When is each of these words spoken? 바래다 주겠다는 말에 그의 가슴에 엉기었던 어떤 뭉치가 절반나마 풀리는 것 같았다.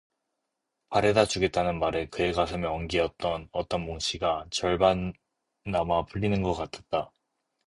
바래다 0.89 1.25
주겠다는 1.25 1.77
말에 1.77 2.07
그의 2.07 2.33
가슴에 2.33 2.65
엉기었던 2.65 3.49
어떤 3.51 3.81
뭉치가 3.85 4.47
절반나마 4.49 6.05
풀리는 6.07 6.41
것 6.41 6.55
같았다. 6.55 7.11